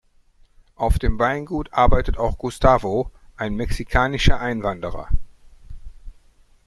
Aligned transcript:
Auf 0.77 0.97
dem 0.97 1.19
Weingut 1.19 1.73
arbeitet 1.73 2.17
auch 2.17 2.39
Gustavo, 2.39 3.11
ein 3.37 3.53
mexikanischer 3.53 4.39
Einwanderer. 4.39 5.09